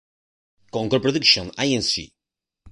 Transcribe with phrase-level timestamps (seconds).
[0.71, 2.09] Concord Production Inc.